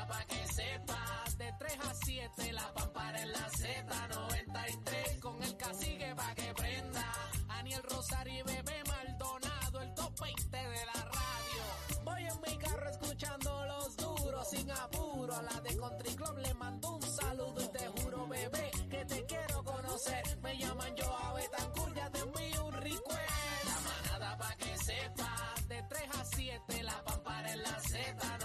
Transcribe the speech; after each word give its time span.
manada 0.00 0.06
pa' 0.06 0.24
que 0.26 0.46
sepas. 0.52 1.38
De 1.38 1.52
3 1.58 1.78
a 1.80 1.94
7, 1.94 2.52
la 2.52 2.72
pampara 2.74 3.22
en 3.22 3.32
la 3.32 3.48
Z93. 3.50 5.20
Con 5.20 5.42
el 5.42 5.56
cacique 5.56 6.14
pa' 6.16 6.34
que 6.34 6.54
prenda. 6.54 7.04
Aniel 7.48 7.82
Rosario 7.82 8.40
y 8.40 8.42
Bebé 8.42 8.82
Maldonado, 8.86 9.80
el 9.82 9.94
top 9.94 10.20
20 10.20 10.56
de 10.56 10.86
la 10.86 11.04
radio. 11.16 11.62
Voy 12.04 12.22
en 12.24 12.40
mi 12.40 12.58
carro 12.58 12.90
escuchando 12.90 13.66
los 13.66 13.96
duros 13.96 14.50
sin 14.50 14.70
apuro. 14.70 15.34
A 15.34 15.42
la 15.42 15.60
de 15.60 15.76
Country 15.76 16.14
Club 16.14 16.38
le 16.38 16.54
mando 16.54 16.96
un 16.96 17.02
saludo 17.02 17.60
y 17.62 17.68
te 17.68 17.86
juro, 17.88 18.26
bebé, 18.26 18.70
que 18.90 19.04
te 19.04 19.26
quiero 19.26 19.64
conocer. 19.64 20.38
Me 20.42 20.56
llaman 20.58 20.94
yo 20.96 21.16
a 21.16 21.34
Betancourt, 21.34 21.94
ya 21.94 22.10
te 22.10 22.20
envío 22.20 22.66
un 22.66 22.72
request. 22.72 23.64
La 23.64 23.80
manada 23.90 24.38
pa' 24.38 24.56
que 24.56 24.76
sepas. 24.78 25.68
De 25.68 25.82
3 25.82 26.02
a 26.18 26.24
7, 26.24 26.82
la 26.82 27.04
pampara 27.04 27.52
en 27.52 27.62
la 27.62 27.78
Z93. 27.80 28.39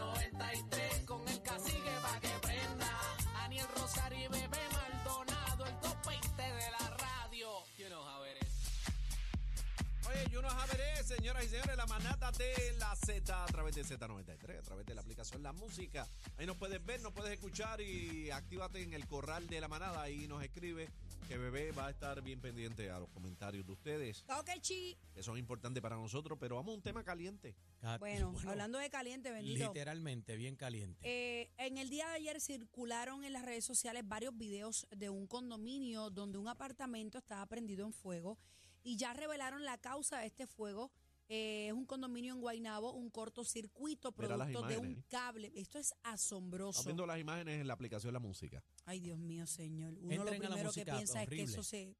Javeré, 10.65 11.03
señoras 11.03 11.45
y 11.45 11.47
señores, 11.49 11.77
la 11.77 11.85
manata 11.85 12.31
de 12.31 12.73
la 12.79 12.95
Z 12.95 13.43
a 13.43 13.45
través 13.47 13.75
de 13.75 13.83
Z93, 13.83 14.57
a 14.59 14.61
través 14.61 14.85
de 14.85 14.95
la 14.95 15.01
aplicación 15.01 15.43
La 15.43 15.53
Música. 15.53 16.07
Ahí 16.37 16.45
nos 16.45 16.57
puedes 16.57 16.83
ver, 16.83 17.01
nos 17.01 17.13
puedes 17.13 17.31
escuchar 17.33 17.81
y 17.81 18.31
actívate 18.31 18.81
en 18.81 18.93
el 18.93 19.05
corral 19.07 19.47
de 19.47 19.61
la 19.61 19.67
manada 19.67 20.09
y 20.09 20.27
nos 20.27 20.43
escribe 20.43 20.89
que 21.27 21.37
Bebé 21.37 21.71
va 21.71 21.87
a 21.87 21.89
estar 21.91 22.21
bien 22.21 22.39
pendiente 22.39 22.89
a 22.89 22.99
los 22.99 23.09
comentarios 23.09 23.65
de 23.65 23.71
ustedes, 23.73 24.23
Ok, 24.39 24.49
chi. 24.61 24.97
que 25.13 25.21
son 25.23 25.37
importantes 25.37 25.81
para 25.81 25.95
nosotros, 25.97 26.37
pero 26.39 26.55
vamos 26.55 26.71
a 26.73 26.75
un 26.75 26.81
tema 26.81 27.03
caliente. 27.03 27.55
Ca- 27.81 27.97
Bueno, 27.97 28.33
hablando 28.47 28.77
de 28.79 28.89
caliente, 28.89 29.31
bendito. 29.31 29.67
Literalmente, 29.67 30.35
bien 30.35 30.55
caliente. 30.55 30.99
Eh, 31.03 31.51
en 31.57 31.77
el 31.77 31.89
día 31.89 32.07
de 32.09 32.13
ayer 32.15 32.39
circularon 32.41 33.23
en 33.23 33.33
las 33.33 33.43
redes 33.45 33.65
sociales 33.65 34.03
varios 34.07 34.35
videos 34.37 34.87
de 34.95 35.09
un 35.09 35.27
condominio 35.27 36.09
donde 36.09 36.37
un 36.37 36.47
apartamento 36.47 37.17
estaba 37.17 37.45
prendido 37.47 37.85
en 37.85 37.93
fuego 37.93 38.37
y 38.85 38.95
ya 38.95 39.11
revelaron 39.13 39.65
la 39.65 39.77
causa 39.79 40.19
de 40.19 40.27
este 40.27 40.47
fuego. 40.47 40.91
Eh, 41.27 41.67
es 41.67 41.73
un 41.73 41.85
condominio 41.87 42.35
en 42.35 42.39
Guaynabo, 42.39 42.93
un 42.93 43.09
cortocircuito 43.09 44.11
producto 44.11 44.61
de 44.67 44.77
un 44.77 45.03
cable. 45.09 45.51
Esto 45.55 45.79
es 45.79 45.95
asombroso. 46.03 46.69
Estamos 46.79 46.85
viendo 46.85 47.05
las 47.07 47.19
imágenes 47.19 47.59
en 47.61 47.67
la 47.67 47.73
aplicación 47.73 48.13
La 48.13 48.19
Música. 48.19 48.63
Ay, 48.85 48.99
Dios 48.99 49.17
mío, 49.17 49.47
señor. 49.47 49.95
Uno 49.99 50.11
Entren 50.13 50.25
lo 50.25 50.25
primero 50.49 50.71
que 50.71 50.85
piensa 50.85 51.23
es 51.23 51.29
que 51.29 51.41
eso 51.41 51.63
se, 51.63 51.95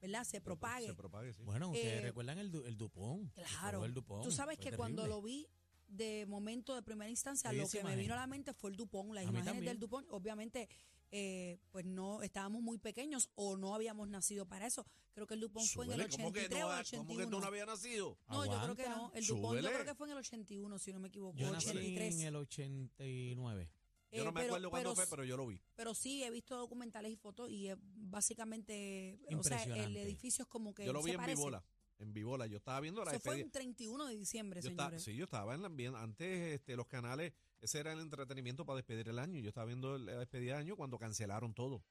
¿verdad? 0.00 0.24
Se 0.24 0.40
propague. 0.40 0.86
Se 0.86 0.94
propague, 0.94 1.34
sí. 1.34 1.42
bueno, 1.42 1.68
ustedes 1.68 2.00
eh, 2.00 2.00
recuerdan 2.00 2.38
el, 2.38 2.50
du- 2.50 2.64
el 2.64 2.78
Dupont. 2.78 3.30
El 3.36 3.44
Claro. 3.44 3.86
Dupont, 3.88 4.24
Tú 4.24 4.30
sabes 4.30 4.56
fue 4.56 4.70
que 4.70 4.76
cuando 4.76 5.06
lo 5.06 5.20
vi 5.20 5.46
de 5.86 6.24
momento, 6.24 6.74
de 6.74 6.80
primera 6.82 7.10
instancia, 7.10 7.50
Sí, 7.50 7.56
lo 7.56 7.68
que 7.68 7.84
me 7.84 7.94
vino 7.94 8.14
a 8.14 8.16
la 8.16 8.26
mente 8.26 8.54
fue 8.54 8.70
el 8.70 8.76
Dupont, 8.78 9.12
las 9.12 9.26
A 9.26 9.28
imágenes 9.28 9.64
del 9.66 9.78
Dupont. 9.78 10.06
Obviamente, 10.10 10.70
eh, 11.14 11.58
pues 11.70 11.84
no 11.84 12.22
estábamos 12.22 12.62
muy 12.62 12.78
pequeños 12.78 13.30
o 13.34 13.56
no 13.56 13.74
habíamos 13.74 14.08
nacido 14.08 14.46
para 14.46 14.66
eso. 14.66 14.84
Creo 15.12 15.26
que 15.26 15.34
el 15.34 15.40
Dupont 15.40 15.66
fue 15.68 15.84
en 15.84 15.92
el 15.92 15.98
Súbele, 16.10 16.10
¿cómo 16.16 16.32
que 16.32 16.40
83 16.40 16.60
no, 16.60 16.66
o 16.66 16.72
el 16.72 16.78
ha- 16.78 16.84
¿Cómo 16.90 17.06
que 17.06 17.12
81. 17.12 17.30
tú 17.36 17.40
no 17.40 17.46
habías 17.46 17.66
nacido? 17.66 18.18
No, 18.28 18.46
yo 18.46 18.60
creo 18.62 18.74
que 18.76 18.82
Aguanta. 18.82 19.02
no. 19.08 19.12
El 19.14 19.26
Dupont 19.26 19.42
yo 19.54 19.60
Súbele. 19.60 19.68
creo 19.74 19.84
que 19.84 19.94
fue 19.94 20.06
en 20.08 20.12
el 20.12 20.18
81, 20.18 20.78
si 20.78 20.92
no 20.92 21.00
me 21.00 21.08
equivoco. 21.08 21.38
Yo 21.38 21.52
nací 21.52 21.68
83. 21.68 22.14
en 22.14 22.20
el 22.22 22.36
89. 22.36 23.70
Yo 24.10 24.22
Eh, 24.22 24.24
no 24.24 24.32
me 24.32 24.40
pero- 24.40 24.52
acuerdo 24.54 24.70
cuándo 24.70 24.90
pero 24.90 24.94
fue, 24.96 25.06
pero 25.06 25.24
yo 25.24 25.36
lo 25.36 25.46
vi. 25.46 25.60
Pero 25.74 25.94
sí, 25.94 26.22
he 26.22 26.30
visto 26.30 26.56
documentales 26.56 27.10
y 27.12 27.16
fotos 27.16 27.50
y 27.50 27.68
es 27.68 27.76
básicamente, 27.80 29.18
o 29.36 29.42
sea, 29.42 29.62
el 29.64 29.96
edificio 29.96 30.42
es 30.42 30.48
como 30.48 30.74
que 30.74 30.84
Yo 30.84 30.92
lo 30.92 31.00
se 31.00 31.06
vi 31.06 31.10
en 31.12 31.16
parece. 31.18 31.36
Vivola. 31.36 31.64
En 32.02 32.12
Vivola. 32.12 32.46
Yo 32.46 32.56
estaba 32.56 32.80
viendo 32.80 33.04
la 33.04 33.12
Eso 33.12 33.20
fue 33.20 33.36
despedida. 33.36 33.46
un 33.46 33.50
31 33.52 34.06
de 34.06 34.16
diciembre, 34.16 34.60
Yo 34.60 34.70
estaba, 34.70 34.88
señores. 34.90 35.04
sí, 35.04 35.16
yo 35.16 35.24
estaba 35.24 35.54
en 35.54 35.60
la 35.62 35.66
ambiente. 35.68 35.98
Antes, 35.98 36.54
este, 36.54 36.74
los 36.76 36.86
canales, 36.88 37.32
ese 37.60 37.78
era 37.78 37.92
el 37.92 38.00
entretenimiento 38.00 38.66
para 38.66 38.76
despedir 38.76 39.08
el 39.08 39.18
año. 39.18 39.38
Yo 39.40 39.48
estaba 39.48 39.66
viendo 39.66 39.96
la 39.98 40.18
despedida 40.18 40.54
de 40.54 40.58
año 40.60 40.76
cuando 40.76 40.98
cancelaron 40.98 41.54
todo. 41.54 41.82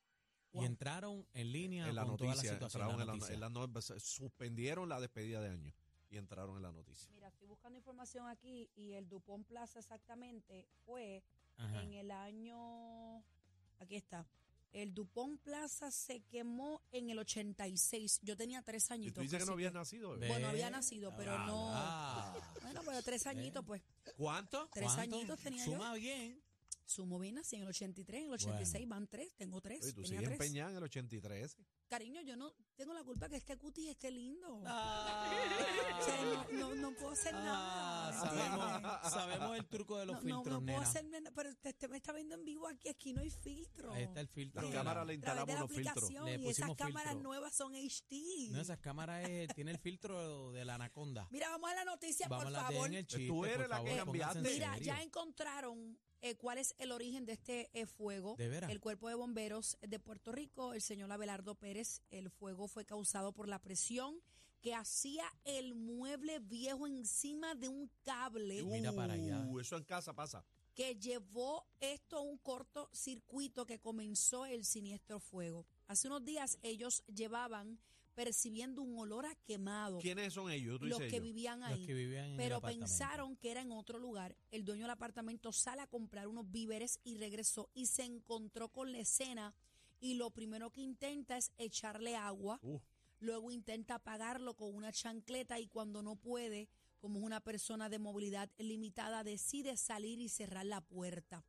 Wow. 0.51 0.63
Y 0.63 0.65
entraron 0.65 1.25
en 1.33 1.51
línea 1.53 1.87
en 1.87 1.95
la 1.95 2.05
con 2.05 2.17
toda 2.17 2.31
la 2.31 2.35
noticia. 2.35 2.53
situación. 2.53 2.81
entraron 2.81 2.97
la 2.97 3.03
en 3.03 3.07
la- 3.07 3.13
noticia. 3.13 3.33
en 3.35 3.39
la 3.39 3.49
no- 3.49 3.81
se- 3.81 3.99
suspendieron 4.01 4.89
la 4.89 4.99
despedida 4.99 5.39
de 5.39 5.49
año 5.49 5.73
y 6.09 6.17
entraron 6.17 6.57
en 6.57 6.63
la 6.63 6.71
noticia. 6.73 7.09
Mira, 7.13 7.29
estoy 7.29 7.47
buscando 7.47 7.77
información 7.77 8.27
aquí 8.27 8.69
y 8.75 8.91
el 8.93 9.07
Dupont 9.07 9.47
Plaza 9.47 9.79
exactamente 9.79 10.67
fue 10.85 11.23
Ajá. 11.55 11.81
en 11.83 11.93
el 11.93 12.11
año. 12.11 13.23
Aquí 13.79 13.95
está. 13.95 14.27
El 14.71 14.93
Dupont 14.93 15.39
Plaza 15.41 15.91
se 15.91 16.21
quemó 16.23 16.81
en 16.91 17.09
el 17.09 17.19
86. 17.19 18.19
Yo 18.23 18.37
tenía 18.37 18.61
tres 18.61 18.89
Y 18.89 18.93
añitos. 18.93 19.15
tú 19.15 19.21
dices 19.21 19.39
que 19.39 19.45
no 19.45 19.53
habías 19.53 19.73
nacido. 19.73 20.15
¿eh? 20.21 20.27
Bueno, 20.27 20.47
había 20.47 20.69
nacido, 20.69 21.13
pero 21.17 21.33
ah, 21.37 21.45
no- 21.45 21.69
ah. 21.73 22.53
Bueno, 22.61 22.81
pero 22.85 23.01
tres 23.03 23.27
añitos, 23.27 23.65
pues. 23.65 23.81
¿Cuánto? 24.17 24.69
Tres 24.73 24.91
¿Cuánto? 24.93 25.15
añitos 25.17 25.39
tenía 25.39 25.65
Suma 25.65 25.93
bien. 25.95 26.41
Sumo 26.91 27.17
bien 27.19 27.37
así 27.37 27.55
en 27.55 27.61
el 27.63 27.69
83, 27.69 28.19
en 28.21 28.27
el 28.27 28.33
86 28.33 28.87
van 28.89 29.07
tres. 29.07 29.33
Tengo 29.37 29.61
tres. 29.61 29.81
Oye, 29.83 29.93
tú 29.93 30.01
tenía 30.03 30.19
sigues 30.19 30.37
tres. 30.37 30.41
empeñada 30.41 30.71
en 30.71 30.77
el 30.77 30.83
83. 30.83 31.57
Cariño, 31.87 32.21
yo 32.21 32.35
no 32.37 32.53
tengo 32.75 32.93
la 32.93 33.03
culpa 33.03 33.27
que 33.29 33.35
este 33.37 33.57
cutis 33.57 33.89
esté 33.89 34.11
lindo. 34.11 34.61
Ah. 34.65 35.31
O 35.99 36.03
sea, 36.03 36.21
no, 36.23 36.51
no, 36.51 36.75
no 36.75 36.91
puedo 36.95 37.11
hacer 37.11 37.33
Ah, 37.35 38.09
nada. 38.11 38.21
sabemos, 38.21 39.11
sabemos 39.11 39.57
el 39.57 39.65
truco 39.67 39.97
de 39.97 40.05
los 40.05 40.15
no, 40.15 40.21
filtros, 40.21 40.45
no, 40.45 40.59
no 40.61 40.65
puedo 40.65 40.79
hacer 40.79 41.05
nada, 41.05 41.31
pero 41.35 41.53
te, 41.55 41.73
te 41.73 41.87
me 41.87 41.97
está 41.97 42.11
viendo 42.13 42.35
en 42.35 42.43
vivo 42.45 42.67
aquí, 42.67 42.89
aquí 42.89 43.13
no 43.13 43.21
hay 43.21 43.29
filtro. 43.29 43.93
Ahí 43.93 44.03
está 44.03 44.19
el 44.21 44.27
filtro. 44.27 44.61
Las 44.63 44.71
cámaras 44.71 45.07
le 45.07 45.13
instalamos 45.15 45.47
la 45.49 45.63
unos 45.63 45.75
filtros. 45.75 46.11
Le 46.11 46.35
y 46.37 46.47
esas 46.49 46.75
cámaras 46.75 47.15
nuevas 47.17 47.53
son 47.55 47.73
HD. 47.75 48.51
No, 48.51 48.61
esas 48.61 48.79
cámaras 48.79 49.27
eh, 49.29 49.47
tiene 49.55 49.71
el 49.71 49.77
filtro 49.79 50.51
de 50.51 50.65
la 50.65 50.75
anaconda. 50.75 51.27
Mira, 51.31 51.49
vamos 51.49 51.71
a 51.71 51.75
la 51.75 51.85
noticia, 51.85 52.27
Vamos 52.27 52.45
por 52.45 52.47
a 52.53 52.57
la 52.57 52.61
favor. 52.63 52.83
dejen 52.83 52.93
el 52.95 53.07
chiste, 53.07 53.27
Tú 53.27 53.45
eres 53.45 53.57
por 53.57 53.69
la 53.69 53.83
que 53.83 53.89
favor, 53.97 54.05
cambiaste. 54.05 54.41
Mira, 54.41 54.77
ya 54.79 55.01
encontraron 55.01 55.97
eh, 56.21 56.35
cuál 56.35 56.57
es 56.57 56.75
el 56.77 56.91
origen 56.91 57.25
de 57.25 57.33
este 57.33 57.69
eh, 57.73 57.85
fuego. 57.85 58.35
¿De 58.37 58.47
veras? 58.47 58.69
El 58.71 58.79
cuerpo 58.79 59.09
de 59.09 59.15
bomberos 59.15 59.77
de 59.81 59.99
Puerto 59.99 60.31
Rico, 60.31 60.73
el 60.73 60.81
señor 60.81 61.11
Abelardo 61.11 61.55
Pérez, 61.55 62.01
el 62.11 62.29
fuego 62.29 62.67
fue 62.67 62.85
causado 62.85 63.31
por 63.31 63.47
la 63.47 63.59
presión 63.59 64.21
que 64.61 64.75
hacía 64.75 65.25
el 65.43 65.73
mueble 65.73 66.39
viejo 66.39 66.85
encima 66.85 67.55
de 67.55 67.67
un 67.67 67.89
cable 68.03 68.61
Mira 68.63 68.93
para 68.93 69.13
allá. 69.13 69.39
Uh, 69.47 69.59
eso 69.59 69.75
en 69.75 69.83
casa 69.83 70.13
pasa. 70.13 70.43
que 70.75 70.95
llevó 70.95 71.65
esto 71.79 72.17
a 72.17 72.21
un 72.21 72.37
cortocircuito 72.37 73.65
que 73.65 73.79
comenzó 73.79 74.45
el 74.45 74.63
siniestro 74.63 75.19
fuego. 75.19 75.65
Hace 75.87 76.07
unos 76.07 76.23
días 76.23 76.59
ellos 76.61 77.03
llevaban 77.07 77.79
percibiendo 78.13 78.81
un 78.81 78.97
olor 78.97 79.25
a 79.25 79.35
quemado. 79.35 79.99
¿Quiénes 79.99 80.33
son 80.33 80.51
ellos? 80.51 80.79
Tú 80.79 80.85
Los 80.85 80.99
que 80.99 81.07
ellos. 81.07 81.21
vivían 81.21 81.59
Los 81.61 81.69
ahí. 81.69 81.85
que 81.85 81.93
vivían 81.93 82.35
pero 82.37 82.61
pensaron 82.61 83.35
que 83.37 83.51
era 83.51 83.61
en 83.61 83.71
otro 83.71 83.99
lugar. 83.99 84.35
El 84.51 84.65
dueño 84.65 84.83
del 84.83 84.91
apartamento 84.91 85.51
sale 85.51 85.81
a 85.81 85.87
comprar 85.87 86.27
unos 86.27 86.49
víveres 86.51 86.99
y 87.03 87.17
regresó 87.17 87.69
y 87.73 87.87
se 87.87 88.03
encontró 88.03 88.69
con 88.69 88.91
la 88.91 88.99
escena 88.99 89.53
y 89.99 90.15
lo 90.15 90.31
primero 90.31 90.71
que 90.71 90.81
intenta 90.81 91.37
es 91.37 91.51
echarle 91.57 92.15
agua. 92.15 92.59
Uh, 92.63 92.79
Luego 93.19 93.51
intenta 93.51 93.95
apagarlo 93.95 94.55
con 94.55 94.73
una 94.73 94.91
chancleta 94.91 95.59
y 95.59 95.67
cuando 95.67 96.01
no 96.01 96.15
puede, 96.15 96.67
como 96.99 97.19
es 97.19 97.25
una 97.25 97.39
persona 97.39 97.87
de 97.87 97.99
movilidad 97.99 98.49
limitada, 98.57 99.23
decide 99.23 99.77
salir 99.77 100.19
y 100.19 100.27
cerrar 100.27 100.65
la 100.65 100.81
puerta. 100.81 101.45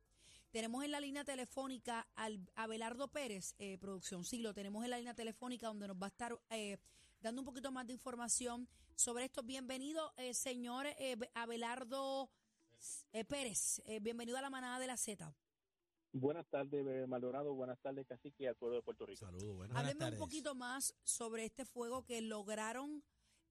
Tenemos 0.53 0.83
en 0.83 0.91
la 0.91 0.99
línea 0.99 1.23
telefónica 1.23 2.07
al 2.13 2.39
Abelardo 2.53 3.07
Pérez, 3.07 3.55
eh, 3.57 3.79
producción, 3.79 4.23
sí, 4.23 4.37
lo 4.37 4.53
tenemos 4.53 4.83
en 4.83 4.91
la 4.91 4.97
línea 4.99 5.15
telefónica 5.15 5.65
donde 5.65 5.87
nos 5.87 5.97
va 5.97 6.05
a 6.05 6.09
estar 6.09 6.39
eh, 6.51 6.77
dando 7.21 7.41
un 7.41 7.45
poquito 7.45 7.71
más 7.71 7.87
de 7.87 7.93
información 7.93 8.67
sobre 8.93 9.25
esto. 9.25 9.41
Bienvenido, 9.41 10.13
eh, 10.15 10.35
señor 10.35 10.85
eh, 10.99 11.17
Abelardo 11.33 12.29
eh, 13.13 13.25
Pérez, 13.25 13.81
eh, 13.85 13.99
bienvenido 13.99 14.37
a 14.37 14.41
la 14.43 14.51
manada 14.51 14.77
de 14.77 14.85
la 14.85 14.95
Z. 14.95 15.33
Buenas 16.11 16.45
tardes, 16.45 17.07
Maldonado. 17.07 17.55
Buenas 17.55 17.79
tardes, 17.79 18.05
Cacique, 18.05 18.43
y 18.43 18.45
al 18.45 18.55
pueblo 18.55 18.75
de 18.75 18.83
Puerto 18.83 19.07
Rico. 19.07 19.25
saludos, 19.25 19.55
buenas. 19.55 19.73
Buenas 19.73 19.79
Hábleme 19.79 20.05
un 20.05 20.11
tardes. 20.11 20.19
poquito 20.19 20.53
más 20.53 20.93
sobre 21.03 21.45
este 21.45 21.65
fuego 21.65 22.05
que 22.05 22.21
lograron 22.21 23.03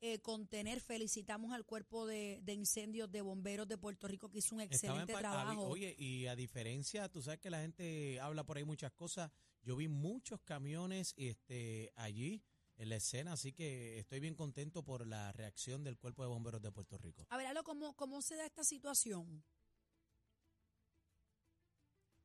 eh, 0.03 0.19
contener. 0.19 0.81
Felicitamos 0.81 1.53
al 1.53 1.65
cuerpo 1.65 2.07
de, 2.07 2.41
de 2.43 2.53
incendios 2.53 3.11
de 3.11 3.21
bomberos 3.23 3.69
de 3.69 3.79
Puerto 3.79 4.09
Rico 4.09 4.29
que 4.29 4.39
hizo 4.39 4.55
un 4.55 4.61
excelente 4.61 5.15
trabajo. 5.15 5.69
Oye, 5.69 5.95
y 5.97 6.27
a 6.27 6.35
diferencia, 6.35 7.09
tú 7.09 7.23
sabes 7.23 7.39
que 7.39 7.51
la 7.51 7.61
gente 7.61 8.19
habla 8.21 8.45
por 8.45 8.57
ahí 8.57 8.65
muchas 8.65 8.93
cosas. 8.93 9.31
Yo 9.63 9.77
vi 9.77 9.87
muchos 9.87 10.41
camiones 10.43 11.15
este, 11.17 11.93
allí 11.95 12.43
en 12.77 12.89
la 12.89 12.97
escena, 12.97 13.35
así 13.35 13.53
que 13.53 14.01
estoy 14.01 14.19
bien 14.19 14.35
contento 14.35 14.83
por 14.83 15.07
la 15.07 15.31
reacción 15.33 15.85
del 15.85 15.97
Cuerpo 15.97 16.23
de 16.23 16.29
Bomberos 16.29 16.61
de 16.61 16.73
Puerto 16.73 16.99
Rico. 16.99 17.25
A 17.29 17.37
ver, 17.37 17.47
Alo, 17.47 17.63
¿cómo, 17.63 17.95
¿cómo 17.95 18.23
se 18.23 18.35
da 18.35 18.45
esta 18.45 18.65
situación? 18.65 19.45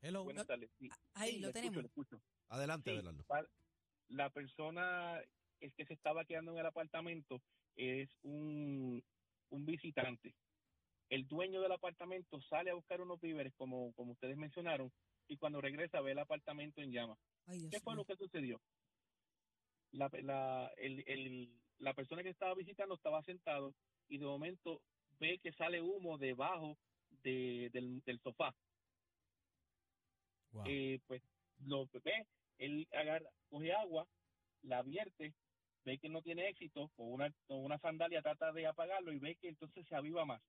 Hello. 0.01 0.23
Buenas 0.23 0.47
tardes. 0.47 0.71
Sí, 0.79 0.89
Ahí 1.13 1.33
sí, 1.33 1.39
lo 1.39 1.51
tenemos. 1.51 1.85
escucho. 1.85 2.19
Adelante, 2.49 2.99
Sí, 2.99 3.07
La 4.09 4.29
persona 4.31 5.21
es 5.59 5.73
que 5.75 5.85
se 5.85 5.93
estaba 5.93 6.25
quedando 6.25 6.53
en 6.53 6.59
el 6.59 6.65
apartamento 6.65 7.41
es 7.77 8.09
un, 8.23 9.01
un 9.49 9.65
visitante. 9.65 10.33
El 11.09 11.27
dueño 11.27 11.61
del 11.61 11.71
apartamento 11.71 12.41
sale 12.41 12.71
a 12.71 12.73
buscar 12.73 12.99
unos 12.99 13.21
víveres, 13.21 13.53
como, 13.55 13.93
como 13.93 14.11
ustedes 14.11 14.35
mencionaron, 14.35 14.91
y 15.27 15.37
cuando 15.37 15.61
regresa 15.61 16.01
ve 16.01 16.11
el 16.11 16.19
apartamento 16.19 16.81
en 16.81 16.91
llamas. 16.91 17.17
Dios 17.47 17.69
¿Qué 17.71 17.79
fue 17.79 17.95
lo 17.95 18.03
que 18.03 18.15
sucedió? 18.17 18.59
La, 19.91 20.09
la, 20.21 20.71
el, 20.77 21.03
el- 21.07 21.49
la 21.79 21.93
persona 21.93 22.23
que 22.23 22.29
estaba 22.29 22.55
visitando 22.55 22.95
estaba 22.95 23.21
sentado 23.23 23.73
y 24.09 24.17
de 24.17 24.25
momento 24.25 24.81
ve 25.19 25.37
que 25.39 25.53
sale 25.53 25.79
humo 25.81 26.17
debajo 26.17 26.77
de- 27.23 27.69
del, 27.71 28.01
del 28.03 28.19
sofá. 28.19 28.53
Wow. 30.51 30.63
eh, 30.65 30.99
pues 31.07 31.21
lo 31.65 31.85
ve, 32.03 32.25
él 32.57 32.87
agarra, 32.91 33.29
coge 33.49 33.73
agua, 33.73 34.07
la 34.63 34.81
vierte, 34.81 35.33
ve 35.87 35.97
que 35.99 36.09
no 36.09 36.21
tiene 36.21 36.49
éxito, 36.49 36.89
con 36.97 37.13
una, 37.13 37.33
con 37.47 37.63
una 37.63 37.79
sandalia 37.79 38.21
trata 38.21 38.51
de 38.51 38.67
apagarlo 38.67 39.13
y 39.13 39.19
ve 39.19 39.35
que 39.35 39.47
entonces 39.47 39.85
se 39.87 39.95
aviva 39.95 40.25
más. 40.25 40.41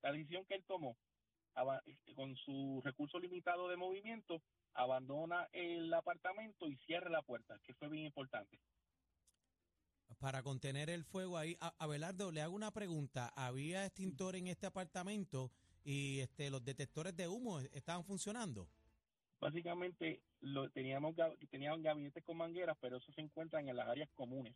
La 0.00 0.12
decisión 0.12 0.44
que 0.46 0.54
él 0.54 0.64
tomó, 0.64 0.96
con 2.14 2.36
su 2.36 2.80
recurso 2.84 3.18
limitado 3.18 3.68
de 3.68 3.76
movimiento, 3.76 4.40
abandona 4.74 5.48
el 5.52 5.92
apartamento 5.92 6.68
y 6.68 6.76
cierra 6.86 7.10
la 7.10 7.22
puerta, 7.22 7.58
que 7.64 7.74
fue 7.74 7.88
bien 7.88 8.04
importante. 8.06 8.60
Para 10.20 10.42
contener 10.44 10.88
el 10.88 11.02
fuego 11.04 11.36
ahí, 11.36 11.56
A- 11.60 11.74
Abelardo, 11.80 12.30
le 12.30 12.40
hago 12.40 12.54
una 12.54 12.70
pregunta. 12.70 13.32
¿Había 13.34 13.84
extintor 13.86 14.36
en 14.36 14.46
este 14.46 14.66
apartamento 14.66 15.50
y 15.84 16.20
este 16.20 16.48
los 16.48 16.64
detectores 16.64 17.16
de 17.16 17.26
humo 17.26 17.58
estaban 17.58 18.04
funcionando? 18.04 18.68
Básicamente 19.40 20.20
lo, 20.40 20.70
teníamos, 20.70 21.14
teníamos 21.50 21.82
gabinetes 21.82 22.24
con 22.24 22.36
mangueras, 22.36 22.76
pero 22.80 22.98
eso 22.98 23.12
se 23.12 23.20
encuentran 23.20 23.68
en 23.68 23.76
las 23.76 23.88
áreas 23.88 24.08
comunes. 24.14 24.54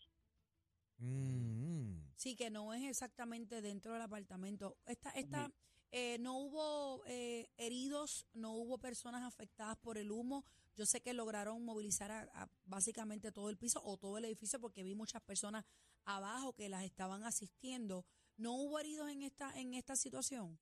Mm, 1.01 2.11
Sí, 2.17 2.37
que 2.37 2.51
no 2.51 2.75
es 2.75 2.83
exactamente 2.85 3.63
dentro 3.63 3.95
del 3.95 4.03
apartamento. 4.03 4.77
Esta, 4.85 5.11
esta, 5.13 5.51
eh, 5.91 6.19
no 6.19 6.39
hubo 6.39 7.03
eh, 7.07 7.49
heridos, 7.57 8.27
no 8.35 8.53
hubo 8.53 8.79
personas 8.79 9.23
afectadas 9.23 9.79
por 9.79 9.97
el 9.97 10.11
humo. 10.11 10.45
Yo 10.77 10.85
sé 10.85 11.01
que 11.01 11.15
lograron 11.15 11.65
movilizar 11.65 12.11
a, 12.11 12.29
a 12.35 12.51
básicamente 12.65 13.33
todo 13.33 13.49
el 13.49 13.57
piso 13.57 13.81
o 13.83 13.97
todo 13.97 14.19
el 14.19 14.27
edificio 14.27 14.61
porque 14.61 14.83
vi 14.83 14.95
muchas 14.95 15.23
personas 15.23 15.65
abajo 16.05 16.53
que 16.53 16.69
las 16.69 16.85
estaban 16.85 17.25
asistiendo. 17.25 18.05
¿No 18.37 18.53
hubo 18.53 18.79
heridos 18.79 19.11
en 19.11 19.23
esta, 19.23 19.59
en 19.59 19.75
esta 19.75 19.97
situación? 19.97 20.59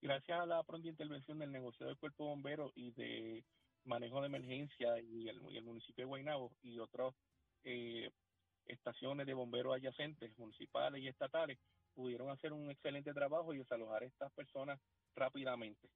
gracias 0.00 0.40
a 0.40 0.46
la 0.46 0.62
pronta 0.62 0.88
intervención 0.88 1.38
del 1.38 1.52
negocio 1.52 1.86
del 1.86 1.98
cuerpo 1.98 2.24
bombero 2.26 2.72
y 2.74 2.92
de 2.92 3.44
manejo 3.84 4.20
de 4.20 4.26
emergencia 4.26 5.00
y 5.00 5.28
el, 5.28 5.40
y 5.50 5.56
el 5.58 5.64
municipio 5.64 6.04
de 6.04 6.08
Guaynabo 6.08 6.52
y 6.62 6.78
otras 6.78 7.14
eh, 7.64 8.10
estaciones 8.66 9.26
de 9.26 9.34
bomberos 9.34 9.74
adyacentes, 9.74 10.36
municipales 10.38 11.02
y 11.02 11.08
estatales, 11.08 11.58
pudieron 11.94 12.30
hacer 12.30 12.52
un 12.52 12.70
excelente 12.70 13.12
trabajo 13.12 13.52
y 13.52 13.58
desalojar 13.58 14.02
a 14.02 14.06
estas 14.06 14.32
personas 14.32 14.80
rápidamente, 15.14 15.88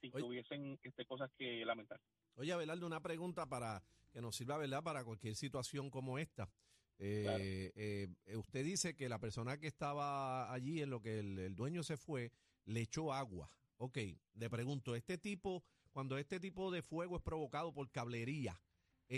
sin 0.00 0.10
que 0.12 0.22
hubiesen 0.22 0.78
este, 0.82 1.04
cosas 1.04 1.30
que 1.36 1.64
lamentar. 1.64 2.00
Oye, 2.34 2.52
Abelardo, 2.52 2.86
una 2.86 3.00
pregunta 3.00 3.46
para 3.46 3.82
que 4.12 4.20
nos 4.20 4.36
sirva, 4.36 4.56
¿verdad? 4.56 4.82
Para 4.82 5.04
cualquier 5.04 5.34
situación 5.36 5.90
como 5.90 6.18
esta. 6.18 6.50
Eh, 6.98 7.22
Claro. 7.24 7.44
eh, 7.44 8.08
eh, 8.26 8.36
usted 8.36 8.64
dice 8.64 8.94
que 8.94 9.08
la 9.08 9.18
persona 9.18 9.58
que 9.58 9.66
estaba 9.66 10.52
allí 10.52 10.80
en 10.82 10.90
lo 10.90 11.00
que 11.02 11.18
el, 11.18 11.38
el 11.38 11.54
dueño 11.54 11.82
se 11.82 11.96
fue, 11.96 12.32
le 12.64 12.80
echó 12.80 13.12
agua. 13.12 13.50
Ok, 13.78 13.98
le 14.34 14.48
pregunto, 14.48 14.94
este 14.94 15.18
tipo, 15.18 15.64
cuando 15.90 16.16
este 16.16 16.38
tipo 16.38 16.70
de 16.70 16.82
fuego 16.82 17.16
es 17.16 17.22
provocado 17.22 17.72
por 17.72 17.90
cablería, 17.90 18.60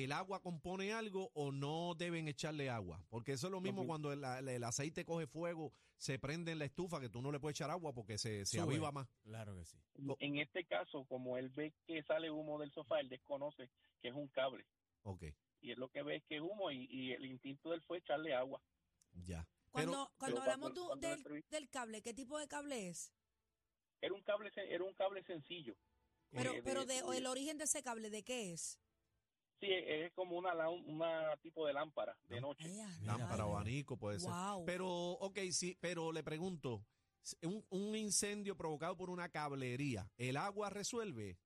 ¿el 0.02 0.12
agua 0.12 0.40
compone 0.42 0.92
algo 0.92 1.30
o 1.34 1.52
no 1.52 1.94
deben 1.94 2.26
echarle 2.28 2.68
agua? 2.70 3.04
Porque 3.08 3.32
eso 3.32 3.46
es 3.46 3.50
lo 3.52 3.60
mismo 3.60 3.82
mi- 3.82 3.86
cuando 3.86 4.12
el, 4.12 4.24
el- 4.24 4.48
el 4.48 4.64
aceite 4.64 5.04
coge 5.04 5.26
fuego, 5.26 5.72
se 5.96 6.18
prende 6.18 6.52
en 6.52 6.58
la 6.58 6.64
estufa, 6.64 7.00
que 7.00 7.08
tú 7.08 7.22
no 7.22 7.30
le 7.30 7.38
puedes 7.38 7.56
echar 7.56 7.70
agua 7.70 7.92
porque 7.94 8.18
se, 8.18 8.44
se 8.46 8.58
aviva 8.60 8.90
más. 8.92 9.08
claro 9.22 9.56
que 9.56 9.64
sí. 9.64 9.78
En 10.18 10.38
este 10.38 10.64
caso, 10.64 11.04
como 11.04 11.38
él 11.38 11.50
ve 11.50 11.72
que 11.86 12.02
sale 12.02 12.30
humo 12.30 12.58
del 12.58 12.72
sofá, 12.72 13.00
él 13.00 13.08
desconoce 13.08 13.70
que 14.02 14.08
es 14.08 14.14
un 14.14 14.28
cable. 14.28 14.66
Ok, 15.04 15.22
Y 15.60 15.70
él 15.70 15.78
lo 15.78 15.88
que 15.90 16.02
ve 16.02 16.16
es 16.16 16.24
que 16.24 16.36
es 16.36 16.42
humo 16.42 16.70
y, 16.70 16.86
y 16.90 17.12
el 17.12 17.24
instinto 17.26 17.70
de 17.70 17.76
él 17.76 17.82
fue 17.86 17.98
echarle 17.98 18.34
agua. 18.34 18.60
ya. 19.24 19.46
Cuando, 19.70 19.92
Pero, 19.92 20.12
cuando 20.18 20.36
pero 20.36 20.42
hablamos 20.42 20.72
cuando- 20.72 20.86
cuando 20.86 21.08
del, 21.32 21.44
del 21.50 21.68
cable, 21.68 22.00
¿qué 22.02 22.14
tipo 22.14 22.38
de 22.38 22.46
cable 22.46 22.88
es? 22.90 23.12
Era 24.00 24.14
un 24.14 24.22
cable, 24.22 24.50
era 24.56 24.84
un 24.84 24.94
cable 24.94 25.24
sencillo. 25.24 25.76
Pero, 26.30 26.52
Eh, 26.54 26.62
pero 26.64 26.84
de, 26.84 26.94
de- 26.94 27.02
o 27.02 27.12
el 27.12 27.26
origen 27.26 27.58
de 27.58 27.64
ese 27.64 27.82
cable, 27.82 28.08
¿de 28.10 28.22
qué 28.22 28.52
es? 28.52 28.78
Sí, 29.66 29.72
es 29.72 30.12
como 30.12 30.36
una, 30.36 30.52
una 30.68 31.36
tipo 31.38 31.66
de 31.66 31.72
lámpara 31.72 32.16
de 32.28 32.40
noche. 32.40 32.68
Lámpara 33.02 33.46
o 33.46 33.50
abanico 33.56 33.96
puede 33.96 34.20
ser. 34.20 34.30
Wow. 34.30 34.64
Pero, 34.64 34.88
ok, 34.88 35.38
sí, 35.50 35.76
pero 35.80 36.12
le 36.12 36.22
pregunto, 36.22 36.84
un, 37.42 37.64
un 37.70 37.96
incendio 37.96 38.56
provocado 38.56 38.96
por 38.96 39.10
una 39.10 39.28
cablería, 39.30 40.10
¿el 40.18 40.36
agua 40.36 40.70
resuelve? 40.70 41.38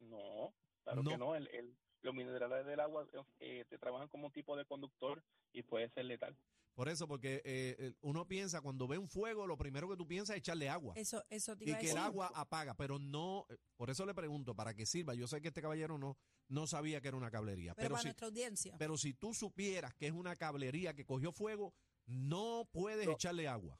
No, 0.00 0.54
claro 0.82 1.02
No. 1.02 1.10
que 1.10 1.18
no. 1.18 1.34
El, 1.34 1.48
el- 1.48 1.76
los 2.02 2.14
minerales 2.14 2.66
del 2.66 2.80
agua 2.80 3.06
eh, 3.40 3.64
te 3.70 3.78
trabajan 3.78 4.08
como 4.08 4.26
un 4.26 4.32
tipo 4.32 4.54
de 4.56 4.66
conductor 4.66 5.22
y 5.54 5.62
puede 5.62 5.88
ser 5.88 6.04
letal. 6.04 6.36
Por 6.74 6.88
eso, 6.88 7.06
porque 7.06 7.36
eh, 7.44 7.76
eh, 7.78 7.92
uno 8.00 8.26
piensa, 8.26 8.60
cuando 8.60 8.88
ve 8.88 8.98
un 8.98 9.08
fuego, 9.08 9.46
lo 9.46 9.56
primero 9.56 9.88
que 9.88 9.96
tú 9.96 10.06
piensas 10.08 10.34
es 10.34 10.40
echarle 10.40 10.68
agua. 10.68 10.94
Eso, 10.96 11.24
eso 11.30 11.56
te 11.56 11.64
Y 11.64 11.68
iba 11.68 11.78
a 11.78 11.80
que 11.80 11.90
el 11.92 11.98
agua 11.98 12.32
apaga, 12.34 12.74
pero 12.76 12.98
no, 12.98 13.46
eh, 13.48 13.56
por 13.76 13.90
eso 13.90 14.04
le 14.04 14.12
pregunto, 14.14 14.56
para 14.56 14.74
que 14.74 14.84
sirva. 14.84 15.14
Yo 15.14 15.28
sé 15.28 15.40
que 15.40 15.48
este 15.48 15.62
caballero 15.62 15.98
no, 15.98 16.16
no 16.48 16.66
sabía 16.66 17.00
que 17.00 17.08
era 17.08 17.16
una 17.16 17.30
cablería, 17.30 17.74
pero 17.74 17.84
pero, 17.84 17.92
para 17.94 18.02
si, 18.02 18.06
nuestra 18.08 18.26
audiencia. 18.26 18.74
pero 18.78 18.96
si 18.96 19.14
tú 19.14 19.34
supieras 19.34 19.94
que 19.94 20.08
es 20.08 20.12
una 20.12 20.34
cablería 20.34 20.94
que 20.94 21.04
cogió 21.04 21.30
fuego, 21.32 21.74
no 22.06 22.68
puedes 22.72 23.06
No. 23.06 23.12
echarle 23.12 23.46
agua. 23.46 23.78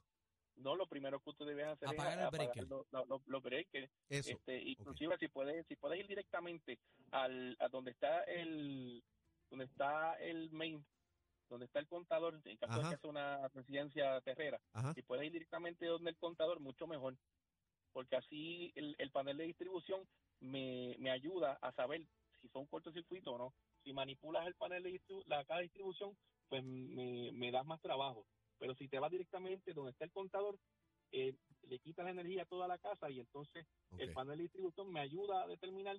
No, 0.57 0.77
lo 0.77 0.87
primero 0.87 1.19
que 1.21 1.31
usted 1.31 1.47
debe 1.47 1.65
hacer 1.65 1.89
Apagar 1.89 2.13
es 2.13 2.19
el 2.21 2.25
apagar 2.27 2.47
breaker. 2.47 2.69
los 2.69 2.87
lo, 2.93 3.05
lo- 3.07 3.23
los 3.27 3.43
breakers. 3.43 3.91
Eso. 4.09 4.31
Este, 4.31 4.63
inclusive 4.63 5.19
si 5.19 5.27
puedes 5.27 5.67
si 5.67 5.75
puedes 5.75 5.99
ir 5.99 6.07
directamente 6.07 6.79
al 7.11 7.57
a 7.59 7.69
donde 7.69 7.91
está 7.91 8.23
el 8.23 9.03
donde 9.51 9.65
está 9.65 10.15
el 10.21 10.53
main 10.53 10.87
donde 11.49 11.67
está 11.67 11.79
el 11.79 11.87
contador 11.87 12.41
en 12.45 12.57
caso 12.57 12.83
de 12.83 12.91
que 12.91 13.01
sea 13.01 13.11
una 13.11 13.49
residencia 13.49 14.21
terrera 14.23 14.61
Ajá. 14.73 14.95
si 14.95 15.03
puedes 15.03 15.27
ir 15.27 15.33
directamente 15.33 15.87
donde 15.87 16.11
el 16.11 16.17
contador 16.17 16.61
mucho 16.61 16.87
mejor. 16.87 17.17
Porque 17.93 18.17
así 18.17 18.73
el, 18.75 18.97
el 18.99 19.11
panel 19.11 19.37
de 19.37 19.45
distribución 19.45 20.09
me, 20.41 20.97
me 20.99 21.11
ayuda 21.11 21.59
a 21.61 21.73
saber 21.73 22.07
si 22.41 22.49
son 22.49 22.67
cortocircuitos 22.67 23.33
o 23.33 23.39
no. 23.39 23.55
Si 23.85 23.93
manipulas 23.93 24.47
el 24.47 24.55
panel 24.55 24.83
de 24.83 25.01
la 25.27 25.45
caja 25.45 25.59
de 25.59 25.65
distribución 25.65 26.17
pues 26.49 26.65
me, 26.65 27.31
me 27.33 27.51
das 27.51 27.65
más 27.65 27.81
trabajo. 27.81 28.27
Pero 28.59 28.75
si 28.75 28.89
te 28.89 28.99
vas 28.99 29.11
directamente 29.11 29.73
donde 29.73 29.93
está 29.93 30.05
el 30.05 30.13
contador 30.13 30.59
eh, 31.13 31.37
le 31.69 31.79
quitas 31.79 32.05
la 32.05 32.11
energía 32.11 32.43
a 32.43 32.47
toda 32.47 32.67
la 32.67 32.79
casa 32.79 33.09
y 33.09 33.21
entonces 33.21 33.67
el 33.99 34.13
panel 34.13 34.37
de 34.37 34.43
distribución 34.45 34.93
me 34.93 35.01
ayuda 35.01 35.45
a 35.45 35.47
determinar 35.47 35.97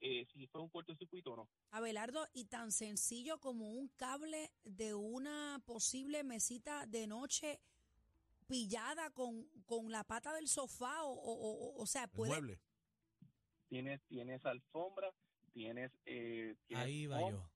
eh, 0.00 0.26
si 0.32 0.46
fue 0.46 0.60
un 0.62 0.68
cortocircuito 0.68 1.32
o 1.32 1.36
no. 1.36 1.48
Abelardo, 1.70 2.26
y 2.32 2.44
tan 2.46 2.70
sencillo 2.72 3.38
como 3.38 3.70
un 3.72 3.88
cable 3.88 4.50
de 4.64 4.94
una 4.94 5.60
posible 5.66 6.22
mesita 6.24 6.86
de 6.86 7.06
noche 7.06 7.60
pillada 8.46 9.10
con, 9.10 9.44
con 9.64 9.90
la 9.90 10.04
pata 10.04 10.32
del 10.34 10.48
sofá 10.48 11.02
o, 11.04 11.12
o, 11.12 11.32
o- 11.32 11.82
o 11.82 11.86
sea, 11.86 12.04
El 12.04 12.10
puede... 12.10 12.30
mueble. 12.32 12.60
Tienes, 13.68 14.00
tienes 14.06 14.44
alfombra, 14.46 15.12
tienes, 15.52 15.90
eh, 16.04 16.54
tienes 16.68 16.84
Ahí 16.86 17.06
va 17.06 17.30
yo. 17.30 17.50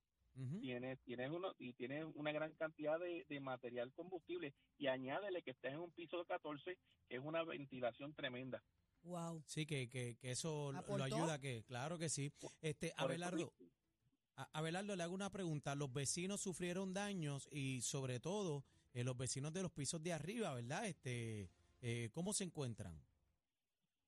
Tienes, 0.61 0.99
tienes 1.00 1.30
uno, 1.30 1.54
y 1.59 1.75
tienes 1.75 2.06
una 2.14 2.32
gran 2.32 2.52
cantidad 2.54 2.99
de, 2.99 3.26
de 3.28 3.40
material 3.40 3.92
combustible 3.92 4.54
y 4.78 4.87
añádele 4.87 5.42
que 5.42 5.50
estés 5.50 5.73
en 5.73 5.80
un 5.80 5.90
piso 5.90 6.18
de 6.18 6.25
14 6.25 6.78
que 7.09 7.16
es 7.16 7.20
una 7.23 7.44
ventilación 7.44 8.14
tremenda. 8.14 8.62
Wow. 9.02 9.42
Sí, 9.47 9.66
que, 9.66 9.88
que, 9.88 10.16
que 10.16 10.30
eso 10.33 10.73
lo- 10.73 11.02
ayuda, 11.02 11.38
que 11.40 11.64
claro 11.64 11.99
que 11.99 12.09
sí. 12.09 12.33
Este, 12.61 12.92
Abelardo, 12.97 13.52
a- 14.37 14.49
Abelardo, 14.52 14.95
le 14.97 15.02
hago 15.02 15.14
una 15.14 15.30
pregunta. 15.30 15.75
Los 15.75 15.92
vecinos 15.92 16.40
sufrieron 16.40 16.92
daños 16.92 17.49
y 17.50 17.80
sobre 17.83 18.21
todo 18.21 18.64
eh, 18.92 19.04
los 19.04 19.16
vecinos 19.16 19.52
de 19.52 19.62
los 19.62 19.73
pisos 19.73 20.02
de 20.02 20.12
arriba, 20.12 20.54
¿verdad? 20.54 20.87
Este, 20.87 21.50
eh, 21.80 22.11
¿Cómo 22.12 22.33
se 22.33 22.45
encuentran? 22.45 23.00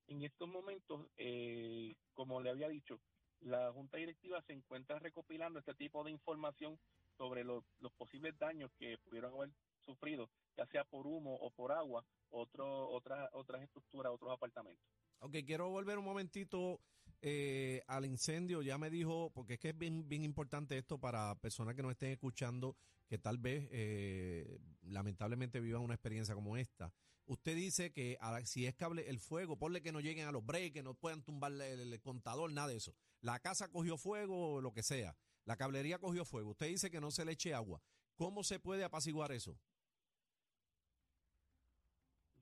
En 0.08 0.22
estos 0.22 0.48
momentos, 0.48 1.06
eh, 1.16 1.94
como 2.12 2.40
le 2.42 2.50
había 2.50 2.68
dicho, 2.68 3.00
la 3.40 3.72
Junta 3.72 3.96
Directiva 3.96 4.42
se 4.42 4.52
encuentra 4.52 4.98
recopilando 4.98 5.58
este 5.58 5.74
tipo 5.74 6.04
de 6.04 6.10
información 6.10 6.78
sobre 7.16 7.44
los, 7.44 7.64
los 7.80 7.92
posibles 7.92 8.38
daños 8.38 8.70
que 8.78 8.98
pudieron 8.98 9.32
haber 9.32 9.50
sufrido, 9.86 10.28
ya 10.56 10.66
sea 10.66 10.84
por 10.84 11.06
humo 11.06 11.34
o 11.36 11.50
por 11.50 11.72
agua, 11.72 12.04
otro, 12.30 12.88
otras 12.90 13.28
otras 13.32 13.62
estructuras, 13.62 14.12
otros 14.12 14.32
apartamentos. 14.32 14.84
Ok, 15.20 15.36
quiero 15.46 15.70
volver 15.70 15.98
un 15.98 16.04
momentito 16.04 16.80
eh, 17.20 17.82
al 17.86 18.04
incendio. 18.04 18.62
Ya 18.62 18.78
me 18.78 18.90
dijo, 18.90 19.30
porque 19.34 19.54
es 19.54 19.60
que 19.60 19.68
es 19.70 19.78
bien, 19.78 20.08
bien 20.08 20.24
importante 20.24 20.76
esto 20.76 20.98
para 20.98 21.34
personas 21.36 21.74
que 21.74 21.82
nos 21.82 21.92
estén 21.92 22.10
escuchando, 22.10 22.76
que 23.08 23.18
tal 23.18 23.38
vez 23.38 23.68
eh, 23.70 24.58
lamentablemente 24.82 25.60
vivan 25.60 25.82
una 25.82 25.94
experiencia 25.94 26.34
como 26.34 26.56
esta. 26.56 26.92
Usted 27.26 27.54
dice 27.54 27.92
que 27.92 28.18
a- 28.20 28.44
si 28.44 28.66
es 28.66 28.74
cable 28.74 29.08
el 29.08 29.20
fuego, 29.20 29.56
ponle 29.56 29.80
que 29.80 29.92
no 29.92 30.00
lleguen 30.00 30.26
a 30.26 30.32
los 30.32 30.44
breaks, 30.44 30.72
que 30.74 30.82
no 30.82 30.94
puedan 30.94 31.22
tumbar 31.22 31.52
el, 31.52 32.00
contador, 32.00 32.52
nada 32.52 32.68
de 32.68 32.76
eso. 32.76 32.94
La 33.20 33.38
casa 33.38 33.68
cogió 33.68 33.96
fuego, 33.96 34.60
lo 34.60 34.72
que 34.72 34.82
sea. 34.82 35.16
La 35.44 35.56
cablería 35.56 35.98
cogió 35.98 36.24
fuego. 36.24 36.50
Usted 36.50 36.66
dice 36.66 36.90
que 36.90 37.00
no 37.00 37.10
se 37.12 37.24
le 37.24 37.32
eche 37.32 37.54
agua. 37.54 37.80
¿Cómo 38.16 38.42
se 38.42 38.58
puede 38.58 38.82
apaciguar 38.82 39.30
eso? 39.30 39.56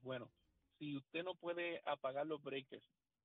Bueno, 0.01 0.31
si 0.77 0.95
usted 0.97 1.23
no 1.23 1.35
puede 1.35 1.81
apagar 1.85 2.25
los 2.25 2.41
breakers, 2.41 2.83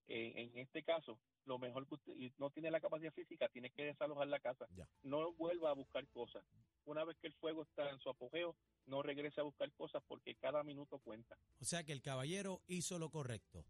eh, 0.09 0.33
en 0.37 0.59
este 0.59 0.83
caso, 0.83 1.19
lo 1.47 1.59
mejor 1.59 1.87
que 1.87 1.95
usted 1.95 2.15
no 2.39 2.51
tiene 2.51 2.71
la 2.71 2.81
capacidad 2.81 3.13
física, 3.13 3.49
tiene 3.49 3.71
que 3.71 3.85
desalojar 3.85 4.29
la 4.29 4.41
casa. 4.41 4.67
Ya. 4.77 4.89
No 5.03 5.33
vuelva 5.33 5.71
a 5.71 5.75
buscar 5.75 6.07
cosas. 6.09 6.45
Una 6.85 7.05
vez 7.05 7.17
que 7.19 7.29
el 7.29 7.35
fuego 7.35 7.63
está 7.63 7.91
en 7.91 7.99
su 7.99 8.11
apogeo, 8.11 8.57
no 8.87 9.03
regrese 9.03 9.41
a 9.41 9.45
buscar 9.45 9.73
cosas 9.73 10.03
porque 10.07 10.35
cada 10.37 10.63
minuto 10.63 10.99
cuenta. 10.99 11.37
O 11.61 11.65
sea 11.65 11.83
que 11.85 11.93
el 11.93 12.03
caballero 12.03 12.63
hizo 12.69 12.99
lo 12.99 13.11
correcto. 13.11 13.65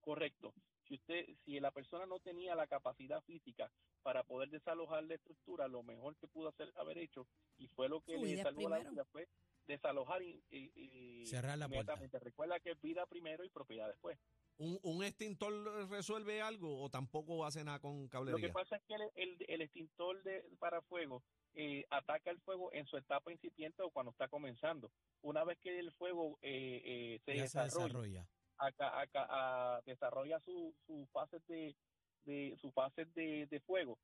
Correcto. 0.00 0.54
Si 0.88 0.94
usted, 0.94 1.26
si 1.44 1.60
la 1.60 1.70
persona 1.70 2.06
no 2.06 2.18
tenía 2.18 2.54
la 2.54 2.66
capacidad 2.66 3.22
física 3.22 3.70
para 4.02 4.24
poder 4.24 4.48
desalojar 4.48 5.04
la 5.04 5.14
estructura, 5.14 5.68
lo 5.68 5.82
mejor 5.82 6.16
que 6.16 6.28
pudo 6.28 6.48
hacer 6.48 6.72
haber 6.76 6.98
hecho 6.98 7.26
y 7.58 7.68
fue 7.68 7.88
lo 7.88 8.00
que 8.00 8.16
Su 8.16 8.24
le 8.24 8.42
salvó 8.42 8.68
la 8.68 8.78
vida 8.78 9.04
fue 9.04 9.28
desalojar 9.78 10.22
y, 10.22 10.42
y- 10.50 10.72
y 11.22 11.26
Cerrar 11.26 11.58
la 11.58 11.68
puerta. 11.68 11.94
Recuerda 12.20 12.58
que 12.58 12.72
es 12.72 12.80
vida 12.80 13.06
primero 13.06 13.44
y 13.44 13.50
propiedad 13.50 13.86
después. 13.86 14.18
¿Un, 14.56 14.80
un 14.82 15.04
extintor 15.04 15.88
resuelve 15.88 16.40
algo 16.42 16.82
o 16.82 16.90
tampoco 16.90 17.44
hace 17.44 17.62
nada 17.62 17.78
con 17.78 18.00
Lo 18.02 18.04
que 18.06 18.10
cablería? 18.10 18.52
pasa 18.52 18.76
es 18.76 18.82
que 18.88 18.94
el, 18.94 19.02
el- 19.14 19.44
el 19.46 19.60
extintor 19.62 20.20
de, 20.24 20.42
para 20.58 20.82
fuego 20.82 21.22
eh, 21.54 21.84
ataca 21.90 22.30
el 22.30 22.40
fuego 22.40 22.72
en 22.72 22.86
su 22.86 22.96
etapa 22.96 23.30
incipiente 23.30 23.82
o 23.82 23.90
cuando 23.90 24.10
está 24.10 24.26
comenzando. 24.28 24.90
Una 25.22 25.44
vez 25.44 25.58
que 25.60 25.78
el 25.78 25.92
fuego 25.92 26.38
eh, 26.42 26.82
eh, 26.84 27.20
se, 27.24 27.36
Ya 27.36 27.46
se 27.46 27.58
desarrolla, 27.60 27.84
desarrolla. 27.86 28.26
acá- 28.56 29.00
acá- 29.00 29.26
a- 29.30 29.80
desarrolla 29.84 30.40
su, 30.40 30.74
su 30.86 31.06
fases 31.12 31.46
de, 31.46 31.76
de 32.24 32.56
su 32.60 32.72
fases 32.72 33.12
de, 33.14 33.46
de 33.46 33.60
fuego, 33.60 33.98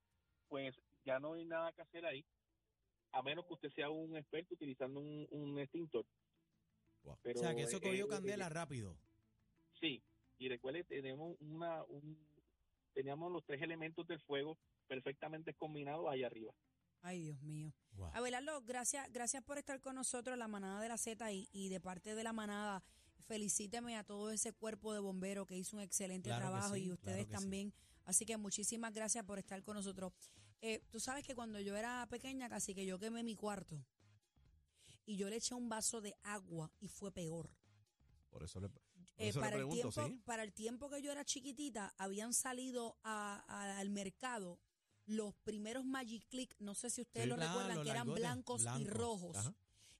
pues 0.48 0.74
ya 1.04 1.18
no 1.18 1.32
hay 1.34 1.44
nada 1.46 1.72
que 1.72 1.82
hacer 1.82 2.06
ahí, 2.06 2.24
a 3.14 3.22
menos 3.22 3.46
que 3.46 3.54
usted 3.54 3.70
sea 3.70 3.90
un 3.90 4.16
experto 4.16 4.54
utilizando 4.54 5.00
un, 5.00 5.26
un 5.30 5.58
extintor. 5.58 6.04
Wow. 7.04 7.18
Pero, 7.22 7.40
o 7.40 7.42
sea, 7.42 7.54
que 7.54 7.62
eso 7.62 7.80
cogió 7.80 8.06
eh, 8.06 8.08
candela 8.08 8.48
rápido. 8.48 8.96
Sí, 9.80 10.02
y 10.38 10.48
recuerde, 10.48 10.82
tenemos 10.84 11.36
una, 11.40 11.84
un, 11.84 12.18
teníamos 12.92 13.30
los 13.30 13.44
tres 13.44 13.62
elementos 13.62 14.06
del 14.06 14.20
fuego 14.22 14.58
perfectamente 14.88 15.54
combinados 15.54 16.06
ahí 16.10 16.24
arriba. 16.24 16.52
Ay, 17.02 17.20
Dios 17.22 17.40
mío. 17.42 17.72
Wow. 17.92 18.10
Abelardo, 18.14 18.62
gracias, 18.62 19.10
gracias 19.12 19.44
por 19.44 19.58
estar 19.58 19.80
con 19.80 19.94
nosotros, 19.94 20.36
la 20.36 20.48
manada 20.48 20.80
de 20.80 20.88
la 20.88 20.98
Z 20.98 21.30
y, 21.32 21.48
y 21.52 21.68
de 21.68 21.80
parte 21.80 22.14
de 22.14 22.24
la 22.24 22.32
manada, 22.32 22.82
felicíteme 23.28 23.96
a 23.96 24.04
todo 24.04 24.32
ese 24.32 24.52
cuerpo 24.52 24.92
de 24.92 24.98
bomberos 24.98 25.46
que 25.46 25.56
hizo 25.56 25.76
un 25.76 25.82
excelente 25.82 26.30
Claro 26.30 26.46
trabajo 26.46 26.74
sí, 26.74 26.84
y 26.84 26.90
ustedes 26.90 27.26
claro 27.26 27.28
que 27.28 27.36
sí. 27.36 27.42
también. 27.42 27.74
Así 28.04 28.26
que 28.26 28.36
muchísimas 28.36 28.92
gracias 28.92 29.24
por 29.24 29.38
estar 29.38 29.62
con 29.62 29.76
nosotros. 29.76 30.12
Eh, 30.66 30.80
Tú 30.90 30.98
sabes 30.98 31.26
que 31.26 31.34
cuando 31.34 31.60
yo 31.60 31.76
era 31.76 32.06
pequeña, 32.08 32.48
casi 32.48 32.74
que 32.74 32.86
yo 32.86 32.98
quemé 32.98 33.22
mi 33.22 33.36
cuarto 33.36 33.84
y 35.04 35.16
yo 35.16 35.28
le 35.28 35.36
eché 35.36 35.54
un 35.54 35.68
vaso 35.68 36.00
de 36.00 36.14
agua 36.22 36.72
y 36.80 36.88
fue 36.88 37.12
peor. 37.12 37.50
Por 38.30 38.42
eso 38.42 38.60
le, 38.60 38.70
por 38.70 38.80
Eh, 39.18 39.28
eso 39.28 39.40
le 39.40 39.44
para, 39.44 39.56
el 39.56 39.60
pregunto, 39.68 39.90
tiempo, 39.90 40.08
¿sí? 40.08 40.22
para 40.24 40.42
el 40.42 40.52
tiempo 40.54 40.88
que 40.88 41.02
yo 41.02 41.12
era 41.12 41.22
chiquitita, 41.24 41.94
habían 41.98 42.32
salido 42.32 42.96
a- 43.02 43.44
a- 43.46 43.78
al 43.78 43.90
mercado 43.90 44.58
los 45.04 45.34
primeros 45.34 45.84
Magic 45.84 46.26
Click, 46.30 46.56
no 46.60 46.74
sé 46.74 46.88
si 46.88 47.02
ustedes 47.02 47.24
Sí, 47.26 47.28
lo 47.28 47.36
claro, 47.36 47.50
recuerdan, 47.58 47.84
que 47.84 47.90
eran 47.90 48.06
largotes, 48.08 48.22
blancos 48.22 48.64
y 48.80 48.84
rojos. 48.86 49.36
Ajá. 49.36 49.54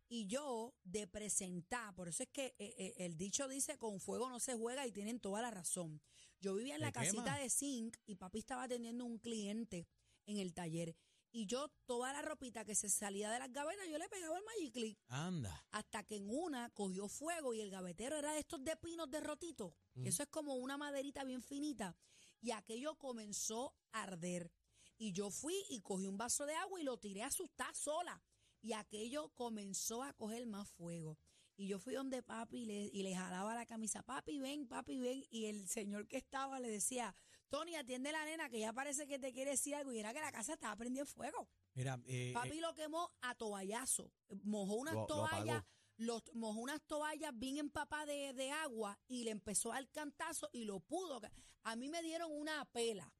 Y 0.09 0.26
yo 0.28 0.75
de 0.85 1.06
presentar, 1.06 1.94
por 1.94 2.09
eso 2.09 2.23
es 2.23 2.30
que 2.30 2.54
eh, 2.59 2.75
eh, 2.78 2.94
el 2.99 3.18
dicho 3.18 3.47
dice, 3.49 3.76
con 3.76 4.00
fuego 4.00 4.30
no 4.30 4.40
se 4.40 4.54
juega 4.54 4.87
y 4.87 4.92
tienen 4.92 5.21
toda 5.21 5.42
la 5.42 5.50
razón. 5.50 6.00
Yo 6.40 6.54
vivía 6.54 6.75
en 6.76 6.80
¿Te 6.80 6.87
la 6.87 6.92
casita 6.92 7.37
de 7.37 7.50
zinc 7.50 7.99
y 8.06 8.14
papi 8.16 8.38
estaba 8.38 8.62
atendiendo 8.62 9.04
un 9.04 9.18
cliente 9.18 9.87
en 10.26 10.38
el 10.38 10.54
taller. 10.54 10.97
Y 11.33 11.47
yo 11.47 11.69
toda 11.85 12.12
la 12.12 12.23
ropita 12.23 12.64
que 12.64 12.76
se 12.76 12.88
salía 12.88 13.28
de 13.31 13.40
las 13.40 13.52
gavetas, 13.52 13.88
yo 13.88 13.99
le 13.99 14.09
pegaba 14.09 14.38
el 14.38 14.45
Magic 14.45 14.73
Click 14.73 14.99
Anda. 15.09 15.66
hasta 15.73 16.04
que 16.04 16.16
en 16.16 16.31
una 16.31 16.71
cogió 16.71 17.09
fuego 17.09 17.54
y 17.54 17.61
el 17.61 17.71
gavetero 17.71 18.16
era 18.16 18.33
de 18.33 18.38
estos 18.38 18.62
de 18.62 18.76
pinos 18.76 19.11
de 19.11 19.21
rotito. 19.21 19.75
Eso 19.97 20.23
es 20.23 20.28
como 20.28 20.54
una 20.54 20.76
maderita 20.76 21.25
bien 21.25 21.43
finita. 21.43 21.97
Y 22.40 22.52
aquello 22.52 22.95
comenzó 22.97 23.75
a 23.90 24.02
arder. 24.04 24.52
Y 24.97 25.11
yo 25.12 25.28
fui 25.31 25.57
y 25.71 25.81
cogí 25.81 26.07
un 26.07 26.16
vaso 26.16 26.47
de 26.47 26.54
agua 26.54 26.81
y 26.81 26.85
lo 26.85 26.99
tiré 26.99 27.25
asustada 27.25 27.75
sola. 27.75 28.23
Y 28.62 28.73
aquello 28.73 29.31
comenzó 29.35 30.04
a 30.04 30.12
coger 30.12 30.47
más 30.47 30.69
fuego. 30.69 31.19
Y 31.56 31.68
yo 31.68 31.78
fui 31.78 31.94
donde 31.94 32.23
papi 32.23 32.62
y 32.62 32.66
le, 32.66 32.90
y 32.92 33.02
le 33.02 33.14
jalaba 33.14 33.54
la 33.54 33.64
camisa. 33.66 34.02
Papi, 34.02 34.38
ven, 34.40 34.66
papi, 34.66 34.99
ven. 34.99 35.25
Y 35.30 35.46
el 35.46 35.68
señor 35.68 36.08
que 36.08 36.16
estaba 36.16 36.58
le 36.58 36.68
decía, 36.68 37.14
Tony, 37.49 37.76
atiende 37.76 38.08
a 38.08 38.12
la 38.12 38.25
nena 38.25 38.49
que 38.50 38.58
ya 38.58 38.73
parece 38.73 39.06
que 39.06 39.18
te 39.18 39.32
quiere 39.32 39.52
decir 39.52 39.75
algo. 39.76 39.92
Y 39.92 39.99
era 40.00 40.12
que 40.12 40.20
la 40.20 40.32
casa 40.32 40.54
estaba 40.54 40.75
prendida 40.76 41.02
en 41.02 41.06
fuego. 41.06 41.49
Mira, 41.75 42.00
eh, 42.06 42.32
Papi 42.34 42.58
lo 42.61 42.75
quemó 42.75 43.12
a 43.20 43.34
toallazo. 43.37 44.12
Mojó 44.42 44.75
unas 44.75 44.94
Lo- 44.94 45.00
lo 45.02 45.06
toallas, 45.06 45.64
los, 45.96 46.23
mojó 46.34 46.58
unas 46.61 46.82
toallas 46.82 47.30
bien 47.38 47.58
empapadas 47.58 48.08
de, 48.08 48.32
de 48.32 48.50
agua 48.50 48.99
y 49.06 49.23
le 49.23 49.30
empezó 49.30 49.70
a 49.70 49.76
dar 49.76 49.88
cantazo 49.90 50.49
y 50.52 50.64
lo 50.64 50.80
pudo. 50.80 51.20
A 51.62 51.76
mí 51.76 51.88
me 51.88 52.02
dieron 52.02 52.32
una 52.32 52.64
pela 52.73 53.12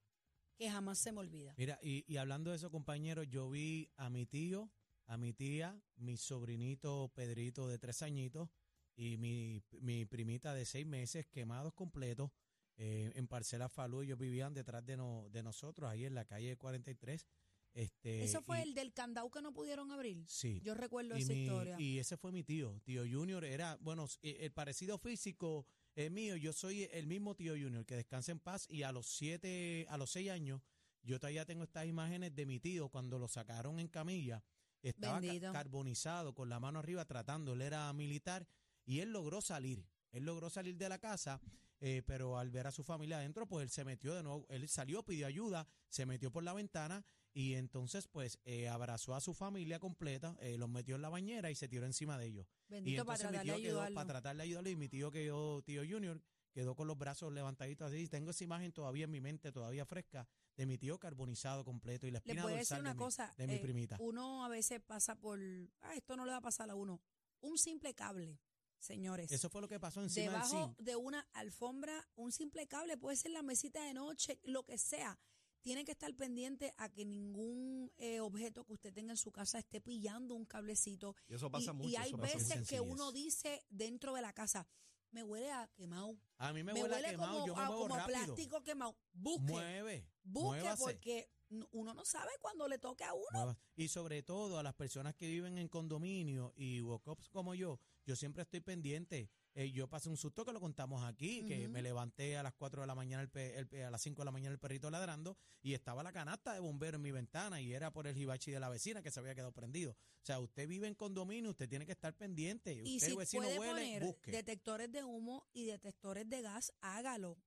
que 0.57 0.69
jamás 0.69 0.99
se 0.99 1.11
me 1.13 1.19
olvida. 1.19 1.53
Mira, 1.57 1.79
y, 1.81 2.03
y 2.11 2.17
hablando 2.17 2.49
de 2.49 2.57
eso, 2.57 2.69
compañeros, 2.69 3.27
yo 3.29 3.49
vi 3.49 3.89
a 3.97 4.09
mi 4.09 4.25
tío, 4.25 4.69
a 5.07 5.17
mi 5.17 5.33
tía, 5.33 5.79
mi 5.97 6.17
sobrinito 6.17 7.11
Pedrito 7.13 7.67
de 7.67 7.77
tres 7.79 8.01
añitos 8.01 8.49
y 8.95 9.17
mi, 9.17 9.61
mi 9.81 10.05
primita 10.05 10.53
de 10.53 10.65
seis 10.65 10.85
meses 10.85 11.27
quemados 11.27 11.73
completos 11.73 12.31
eh, 12.77 13.11
en 13.15 13.27
Parcela 13.27 13.69
Falú. 13.69 14.01
Ellos 14.01 14.17
vivían 14.17 14.53
detrás 14.53 14.85
de, 14.85 14.97
no- 14.97 15.27
de 15.29 15.43
nosotros, 15.43 15.89
ahí 15.89 16.05
en 16.05 16.15
la 16.15 16.25
calle 16.25 16.57
43. 16.57 17.25
Este, 17.73 18.23
Eso 18.23 18.41
fue 18.41 18.59
y- 18.59 18.61
el 18.63 18.73
del 18.73 18.93
candado 18.93 19.29
que 19.29 19.41
no 19.41 19.53
pudieron 19.53 19.91
abrir. 19.91 20.23
Sí. 20.27 20.61
Yo 20.63 20.73
recuerdo 20.75 21.17
y, 21.17 21.21
esa 21.21 21.33
mi- 21.33 21.41
historia. 21.43 21.75
y 21.79 21.99
ese 21.99 22.15
fue 22.17 22.31
mi 22.31 22.43
tío, 22.43 22.79
tío 22.85 23.03
Junior. 23.09 23.43
Era, 23.43 23.77
bueno, 23.81 24.07
eh, 24.21 24.37
el 24.41 24.51
parecido 24.53 24.97
físico 24.97 25.67
es 25.93 26.09
mío. 26.09 26.37
Yo 26.37 26.53
soy 26.53 26.87
el 26.91 27.05
mismo 27.05 27.35
tío 27.35 27.53
Junior, 27.53 27.85
que 27.85 27.95
descansa 27.97 28.31
en 28.31 28.39
paz. 28.39 28.65
Y 28.69 28.83
a 28.83 28.91
los 28.93 29.05
siete, 29.07 29.85
a 29.89 29.97
los 29.97 30.09
seis 30.11 30.29
años, 30.29 30.61
yo 31.03 31.19
todavía 31.19 31.45
tengo 31.45 31.63
estas 31.65 31.85
imágenes 31.85 32.33
de 32.33 32.45
mi 32.45 32.59
tío 32.61 32.87
cuando 32.89 33.19
lo 33.19 33.27
sacaron 33.27 33.79
en 33.79 33.89
camilla. 33.89 34.41
Estaba 34.89 35.19
ca- 35.21 35.21
carbonizado, 35.53 36.33
con 36.33 36.49
la 36.49 36.59
mano 36.59 36.79
arriba, 36.79 37.05
tratando. 37.05 37.53
Él 37.53 37.61
era 37.61 37.91
militar 37.93 38.47
y 38.85 38.99
él 38.99 39.11
logró 39.11 39.41
salir. 39.41 39.85
Él 40.11 40.23
logró 40.25 40.49
salir 40.49 40.77
de 40.77 40.87
la 40.89 40.99
casa, 40.99 41.41
eh, 41.81 42.01
pero 42.05 42.37
al 42.37 42.49
ver 42.51 42.67
a 42.67 42.71
su 42.71 42.83
familia 42.83 43.17
adentro, 43.17 43.47
pues 43.47 43.63
él 43.63 43.69
se 43.69 43.83
metió 43.83 44.13
de 44.15 44.23
nuevo. 44.23 44.45
Él 44.49 44.67
salió, 44.69 45.03
pidió 45.03 45.27
ayuda, 45.27 45.67
se 45.89 46.05
metió 46.05 46.31
por 46.31 46.43
la 46.43 46.53
ventana 46.53 47.03
y 47.33 47.55
entonces, 47.55 48.07
pues, 48.07 48.39
eh, 48.45 48.69
abrazó 48.69 49.13
a 49.13 49.19
su 49.19 49.33
familia 49.33 49.77
completa, 49.79 50.37
eh, 50.39 50.57
los 50.57 50.69
metió 50.69 50.95
en 50.95 51.01
la 51.01 51.09
bañera 51.09 51.51
y 51.51 51.55
se 51.55 51.67
tiró 51.67 51.85
encima 51.85 52.17
de 52.17 52.27
ellos. 52.27 52.47
y 52.69 52.73
Bendito 52.73 53.03
para 53.05 53.15
entonces 53.17 53.31
mi 53.31 53.31
tratar 53.37 53.45
de 53.45 53.51
tío 53.61 53.69
quedó, 53.69 53.79
para 53.95 54.07
tratar 54.07 54.35
de 54.37 54.43
ayudarlo, 54.43 54.69
y 54.69 54.75
mi 54.77 54.87
tío 54.87 55.11
quedó, 55.11 55.61
tío 55.63 55.81
Junior, 55.81 56.21
quedó 56.53 56.75
con 56.75 56.87
los 56.87 56.97
brazos 56.97 57.33
levantaditos 57.33 57.91
así. 57.91 58.07
Tengo 58.07 58.31
esa 58.31 58.45
imagen 58.45 58.71
todavía 58.71 59.03
en 59.03 59.11
mi 59.11 59.19
mente, 59.19 59.51
todavía 59.51 59.85
fresca, 59.85 60.25
de 60.55 60.65
mi 60.65 60.77
tío 60.77 60.97
carbonizado 60.99 61.63
completo 61.63 62.07
y 62.07 62.11
la 62.11 62.19
espina 62.19 62.43
a 62.43 62.47
decir 62.47 62.59
dorsal 62.59 62.81
una 62.81 62.89
de, 62.89 62.95
mi, 62.95 62.99
cosa. 62.99 63.33
de 63.37 63.47
mi 63.47 63.55
eh, 63.55 63.59
primita. 63.59 63.97
Uno 63.99 64.45
a 64.45 64.49
veces 64.49 64.81
pasa 64.81 65.15
por. 65.15 65.39
Ah, 65.81 65.95
esto 65.95 66.15
no 66.15 66.25
le 66.25 66.31
va 66.31 66.37
a 66.37 66.41
pasar 66.41 66.69
a 66.69 66.75
uno. 66.75 67.01
Un 67.41 67.57
simple 67.57 67.93
cable, 67.93 68.39
señores. 68.79 69.31
Eso 69.31 69.49
fue 69.49 69.61
lo 69.61 69.67
que 69.67 69.79
pasó 69.79 70.01
encima 70.01 70.31
del 70.31 70.33
debajo 70.33 70.67
zinc. 70.67 70.77
de 70.79 70.95
una 70.95 71.27
alfombra, 71.33 72.07
un 72.15 72.31
simple 72.31 72.67
cable, 72.67 72.97
puede 72.97 73.17
ser 73.17 73.31
la 73.31 73.43
mesita 73.43 73.83
de 73.83 73.93
noche, 73.93 74.39
lo 74.43 74.63
que 74.63 74.77
sea. 74.77 75.19
Tiene 75.61 75.83
que 75.83 75.93
estar 75.93 76.13
pendiente 76.13 76.75
a 76.77 76.89
que 76.89 77.05
ningún 77.05 77.91
eh, 77.97 78.19
objeto 78.19 78.63
que 78.65 78.73
usted 78.73 78.93
tenga 78.93 79.13
en 79.13 79.17
su 79.17 79.31
casa 79.31 79.57
esté 79.57 79.81
pillando 79.81 80.35
un 80.35 80.45
cablecito. 80.45 81.15
Y 81.27 81.33
eso 81.33 81.49
pasa 81.49 81.71
y, 81.71 81.73
mucho. 81.73 81.89
y 81.89 81.95
hay 81.95 82.13
veces 82.13 82.67
que 82.69 82.79
uno 82.79 83.11
dice 83.11 83.65
dentro 83.69 84.13
de 84.13 84.21
la 84.21 84.31
casa, 84.31 84.67
me 85.11 85.23
huele 85.23 85.51
a 85.51 85.67
quemado, 85.75 86.17
A 86.37 86.51
mí 86.53 86.63
me, 86.63 86.73
me, 86.73 86.81
huele, 86.81 86.95
a 86.95 86.97
huele 86.97 87.09
quemado, 87.11 87.33
como, 87.33 87.47
yo 87.47 87.55
me 87.55 87.61
a- 87.61 87.65
muevo 87.65 87.81
como 87.83 87.95
rápido. 87.95 88.19
plástico 88.25 88.63
quemado. 88.63 88.95
Busque, 89.13 89.51
Mueve, 89.53 90.07
busque 90.23 90.49
porque 90.83 91.29
uno 91.71 91.93
no 91.93 92.03
sabe 92.05 92.31
cuándo 92.41 92.67
le 92.67 92.79
toque 92.79 93.03
a 93.03 93.13
uno. 93.13 93.57
Y 93.75 93.87
sobre 93.87 94.23
todo 94.23 94.57
a 94.59 94.63
las 94.63 94.73
personas 94.73 95.15
que 95.15 95.27
viven 95.29 95.57
en 95.57 95.67
condominio 95.67 96.53
y 96.55 96.81
walk-ups 96.81 97.29
como 97.29 97.53
yo, 97.55 97.79
yo 98.05 98.15
siempre 98.15 98.43
estoy 98.43 98.61
pendiente. 98.61 99.29
Eh, 99.57 99.71
yo 99.71 99.87
pasé 99.87 100.09
un 100.09 100.17
susto 100.17 100.43
que 100.43 100.51
lo 100.51 100.59
contamos 100.59 101.03
aquí, 101.05 101.45
que 101.45 101.69
me 101.69 101.81
levanté 101.81 102.35
a 102.35 102.43
las 102.43 102.53
4 102.55 102.81
de 102.81 102.87
la 102.87 102.95
mañana, 102.95 103.21
el 103.23 103.29
pe- 103.29 103.57
el 103.57 103.67
pe- 103.67 103.85
a 103.85 103.89
las 103.91 104.01
5 104.01 104.21
de 104.21 104.25
la 104.25 104.31
mañana 104.31 104.51
el 104.51 104.59
perrito 104.59 104.89
ladrando 104.89 105.37
y 105.61 105.73
estaba 105.73 106.03
la 106.03 106.11
canasta 106.11 106.53
de 106.53 106.59
bombero 106.59 106.97
en 106.97 107.01
mi 107.03 107.11
ventana 107.11 107.61
y 107.61 107.71
era 107.73 107.93
por 107.93 108.05
el 108.07 108.17
hibachi 108.17 108.51
de 108.51 108.59
la 108.59 108.67
vecina 108.67 109.01
que 109.01 109.11
se 109.11 109.19
había 109.21 109.33
quedado 109.33 109.53
prendido. 109.53 109.91
O 109.93 110.25
sea, 110.25 110.39
usted 110.39 110.67
vive 110.67 110.87
en 110.87 110.95
condominio, 110.95 111.51
usted 111.51 111.69
tiene 111.69 111.85
que 111.85 111.93
estar 111.93 112.13
pendiente. 112.17 112.73
Y 112.73 112.97
usted 112.97 113.11
si 113.11 113.15
vecino 113.15 113.43
puede 113.43 113.59
huele, 113.59 113.71
poner 113.73 114.03
busque. 114.03 114.31
detectores 114.31 114.91
de 114.91 115.05
humo 115.05 115.47
y 115.53 115.65
detectores 115.65 116.27
de 116.27 116.41
gas, 116.41 116.73
hágalo. 116.81 117.37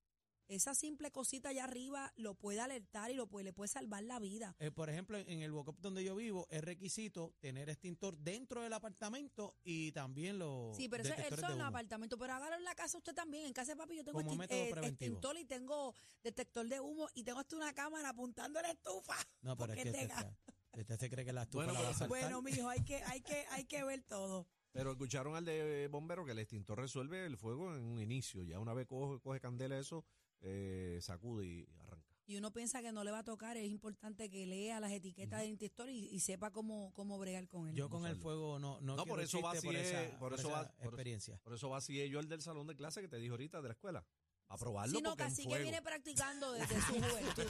Esa 0.49 0.75
simple 0.75 1.11
cosita 1.11 1.51
allá 1.51 1.65
arriba 1.65 2.11
lo 2.17 2.35
puede 2.35 2.61
alertar 2.61 3.11
y 3.11 3.15
lo 3.15 3.27
puede, 3.27 3.45
le 3.45 3.53
puede 3.53 3.69
salvar 3.69 4.03
la 4.03 4.19
vida. 4.19 4.57
Eh, 4.59 4.71
por 4.71 4.89
ejemplo, 4.89 5.19
en 5.19 5.43
el 5.43 5.53
walk-up 5.53 5.77
donde 5.79 6.03
yo 6.03 6.17
vivo 6.17 6.47
es 6.51 6.63
requisito 6.65 7.35
tener 7.39 7.69
extintor 7.69 8.17
dentro 8.17 8.63
del 8.63 8.73
apartamento 8.73 9.55
y 9.63 9.93
también 9.93 10.39
los 10.39 10.75
Sí, 10.75 10.89
pero 10.89 11.03
eso, 11.03 11.15
de 11.15 11.23
en 11.27 11.35
el 11.53 11.61
apartamento. 11.61 12.17
Pero 12.17 12.33
hágalo 12.33 12.57
en 12.57 12.65
la 12.65 12.75
casa 12.75 12.97
usted 12.97 13.15
también. 13.15 13.45
En 13.47 13.53
casa 13.53 13.73
de 13.73 13.77
papi 13.77 13.97
yo 13.97 14.05
tengo 14.05 14.19
Como 14.19 14.33
extin- 14.33 14.39
método 14.39 14.59
eh, 14.59 14.71
preventivo. 14.71 15.07
extintor 15.17 15.37
y 15.39 15.45
tengo 15.45 15.95
detector 16.23 16.67
de 16.67 16.81
humo 16.81 17.09
y 17.15 17.25
tengo 17.25 17.41
hasta 17.41 17.55
una 17.55 17.75
cámara 17.75 18.09
apuntando 18.09 18.59
a 18.59 18.63
la 18.63 18.71
estufa. 18.71 19.17
No, 19.43 19.55
pero 19.55 19.73
es 19.75 19.83
que 19.83 19.89
este 19.91 20.07
tenga- 20.07 20.19
está- 20.19 20.37
usted 20.81 20.99
se 20.99 21.11
cree 21.11 21.25
que 21.27 21.33
la 21.35 21.43
estufa 21.43 21.65
Bueno, 21.67 21.73
la 21.75 21.83
va 21.83 21.89
a 21.91 21.93
saltar. 21.93 22.09
Bueno, 22.09 22.41
mijo, 22.41 22.69
hay 22.71 22.83
que, 22.85 23.03
hay 23.05 23.21
que, 23.21 23.45
hay 23.51 23.67
que 23.67 23.85
ver 23.85 24.03
todo. 24.05 24.47
Pero 24.73 24.93
escucharon 24.93 25.35
al 25.35 25.45
de 25.45 25.89
bombero 25.89 26.25
que 26.25 26.33
el 26.33 26.39
extintor 26.39 26.79
resuelve 26.79 27.27
el 27.27 27.37
fuego 27.37 27.75
en 27.77 27.83
un 27.85 28.01
inicio. 28.01 28.45
Ya 28.45 28.59
una 28.59 28.73
vez 28.75 28.87
coge, 28.87 29.21
coge 29.21 29.41
candela 29.41 29.79
eso, 29.79 30.05
eh, 30.41 30.99
sacude 31.01 31.47
y 31.47 31.67
arranca. 31.81 32.07
Y 32.27 32.37
uno 32.37 32.53
piensa 32.53 32.83
que 32.83 32.93
no 32.93 33.05
le 33.05 33.11
va 33.11 33.21
a 33.21 33.25
tocar, 33.25 33.57
es 33.57 33.71
importante 33.71 34.29
que 34.29 34.45
lea 34.47 34.81
las 34.81 34.93
etiquetas 34.93 35.41
del 35.41 35.53
extintor 35.53 35.89
y, 35.89 36.09
y 36.11 36.21
sepa 36.21 36.51
cómo, 36.51 36.93
cómo 36.95 37.19
bregar 37.19 37.49
con 37.49 37.69
él. 37.69 37.75
Yo 37.75 37.89
con 37.89 38.05
el 38.07 38.17
fuego 38.17 38.59
no 38.59 38.79
no, 38.83 38.97
No, 38.97 39.07
por 39.07 39.21
eso 39.21 39.41
va 39.41 39.53
por 39.55 39.75
es, 39.75 39.89
esa, 39.89 40.19
por 40.19 40.31
por 40.31 40.35
eso 40.39 40.49
esa 40.49 40.57
va- 40.59 40.69
por 40.69 40.77
eso- 40.77 40.89
experiencia. 40.91 41.41
Por 41.43 41.55
eso 41.55 41.71
va 41.71 41.79
así 41.79 42.09
yo 42.11 42.21
el 42.21 42.29
del 42.29 42.43
salón 42.43 42.67
de 42.67 42.77
clase 42.77 43.01
que 43.01 43.09
te 43.09 43.17
dije 43.17 43.31
ahorita 43.31 43.63
de 43.63 43.69
la 43.69 43.73
escuela. 43.75 44.05
A 44.51 44.57
probarlo 44.57 44.97
Sino 44.97 45.11
porque 45.11 45.23
en 45.25 45.29
casi 45.31 45.47
que 45.47 45.59
viene 45.59 45.83
practicando 45.83 46.53
desde 46.53 46.81
su 46.81 46.93
juventud. 46.95 47.45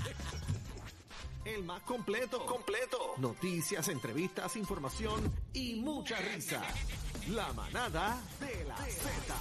El 1.45 1.65
más 1.65 1.83
completo. 1.83 2.45
Completo. 2.45 3.15
Noticias, 3.19 3.89
entrevistas, 3.89 4.55
información 4.57 5.33
y 5.53 5.77
mucha 5.77 6.19
risa. 6.21 6.63
La 7.31 7.53
manada 7.53 8.21
de 8.41 8.65
la 8.65 8.77
Z. 8.77 9.35